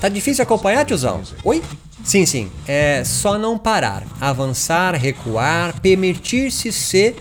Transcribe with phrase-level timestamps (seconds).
[0.00, 1.22] Tá difícil acompanhar, tiozão?
[1.44, 1.62] Oi?
[2.04, 2.50] Sim, sim.
[2.66, 4.04] É só não parar.
[4.20, 7.16] Avançar, recuar, permitir-se ser,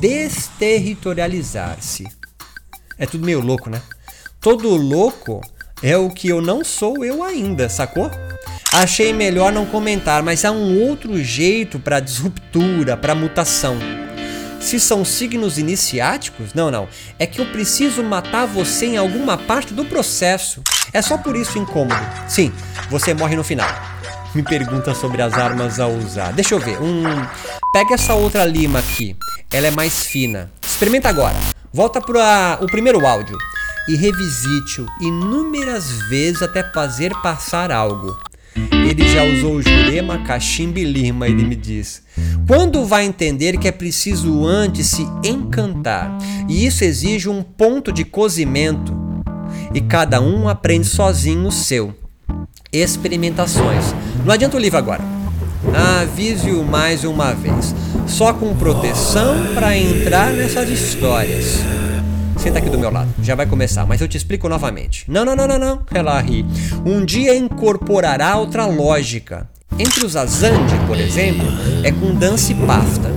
[0.00, 2.04] desterritorializar-se.
[2.98, 3.80] É tudo meio louco, né?
[4.40, 5.40] Todo louco
[5.82, 8.10] é o que eu não sou eu ainda, sacou?
[8.72, 13.78] Achei melhor não comentar, mas há um outro jeito para disruptura, para mutação.
[14.60, 16.86] Se são signos iniciáticos, não, não.
[17.18, 20.62] É que eu preciso matar você em alguma parte do processo.
[20.92, 22.00] É só por isso incômodo.
[22.28, 22.52] Sim,
[22.90, 23.68] você morre no final.
[24.34, 26.32] Me pergunta sobre as armas a usar.
[26.32, 26.78] Deixa eu ver.
[26.82, 27.04] Um,
[27.72, 29.16] pega essa outra lima aqui.
[29.50, 30.50] Ela é mais fina.
[30.62, 31.36] Experimenta agora.
[31.72, 33.36] Volta para o primeiro áudio
[33.88, 38.27] e revisite-o inúmeras vezes até fazer passar algo.
[38.72, 42.02] Ele já usou jurema, cachimbo e lima, ele me diz.
[42.46, 46.16] Quando vai entender que é preciso antes se encantar,
[46.48, 48.96] e isso exige um ponto de cozimento,
[49.74, 51.94] e cada um aprende sozinho o seu.
[52.72, 53.94] Experimentações.
[54.24, 55.02] Não adianta o livro agora.
[56.00, 57.74] Avise-o mais uma vez.
[58.06, 61.58] Só com proteção para entrar nessas histórias.
[62.48, 65.04] Senta aqui do meu lado, já vai começar, mas eu te explico novamente.
[65.06, 65.82] Não, não, não, não, não.
[65.92, 66.46] Ela ri.
[66.82, 69.46] Um dia incorporará outra lógica.
[69.78, 71.46] Entre os Azandi, por exemplo,
[71.84, 73.12] é com dança e pasta.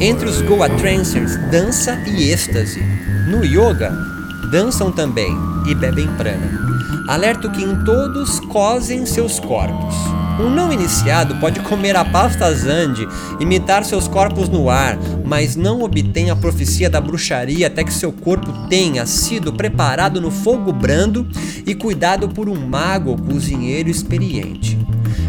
[0.00, 2.82] Entre os Goa Trancers, dança e êxtase.
[3.28, 3.92] No yoga,
[4.50, 5.32] dançam também
[5.68, 6.60] e bebem prana.
[7.06, 9.94] Alerto que em todos cozem seus corpos.
[10.38, 13.06] Um não iniciado pode comer a pasta Zandi,
[13.38, 18.10] imitar seus corpos no ar, mas não obtém a profecia da bruxaria até que seu
[18.10, 21.24] corpo tenha sido preparado no fogo brando
[21.64, 24.76] e cuidado por um mago ou cozinheiro experiente.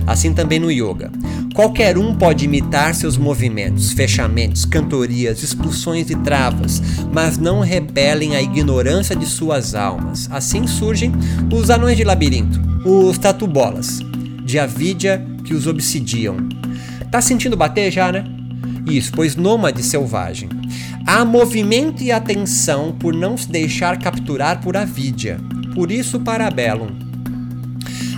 [0.07, 1.11] Assim também no yoga.
[1.53, 6.81] Qualquer um pode imitar seus movimentos, fechamentos, cantorias, expulsões e travas,
[7.13, 10.27] mas não repelem a ignorância de suas almas.
[10.31, 11.11] Assim surgem
[11.53, 13.99] os anões de labirinto, os tatubolas,
[14.45, 16.37] de avidia que os obsidiam.
[17.11, 18.23] Tá sentindo bater já, né?
[18.87, 20.47] Isso, pois nômade selvagem.
[21.05, 25.39] Há movimento e atenção por não se deixar capturar por avidia.
[25.73, 27.05] Por isso, Parabellum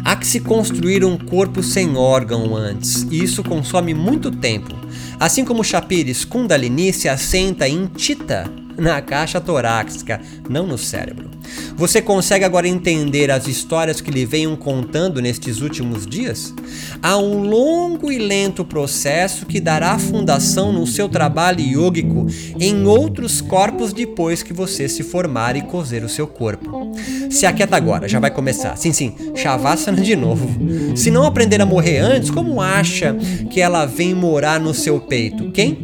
[0.07, 4.73] Há que se construir um corpo sem órgão antes, e isso consome muito tempo.
[5.19, 11.29] Assim como Shapires Kundalini se assenta em Tita, na caixa torácica, não no cérebro.
[11.75, 16.53] Você consegue agora entender as histórias que lhe venham contando nestes últimos dias?
[17.01, 22.27] Há um longo e lento processo que dará fundação no seu trabalho yógico
[22.59, 26.91] em outros corpos depois que você se formar e cozer o seu corpo.
[27.29, 28.75] Se aquieta agora, já vai começar.
[28.75, 30.47] Sim, sim, Shavasana de novo.
[30.95, 33.15] Se não aprender a morrer antes, como acha
[33.49, 35.51] que ela vem morar no seu peito?
[35.51, 35.75] Quem?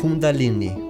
[0.00, 0.87] Kundalini.